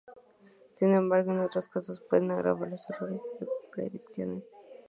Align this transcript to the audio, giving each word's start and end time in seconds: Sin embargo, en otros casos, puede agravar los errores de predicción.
Sin 0.73 0.93
embargo, 0.93 1.31
en 1.31 1.41
otros 1.41 1.67
casos, 1.67 2.01
puede 2.01 2.25
agravar 2.33 2.67
los 2.71 2.89
errores 2.89 3.21
de 3.39 3.47
predicción. 3.71 4.43